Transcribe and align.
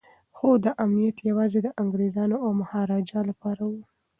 خو 0.35 0.47
دا 0.65 0.71
امنیت 0.83 1.17
یوازې 1.29 1.59
د 1.63 1.67
انګریزانو 1.81 2.35
او 2.45 2.49
مهاراجا 2.61 3.19
لپاره 3.29 3.63
و. 3.71 3.73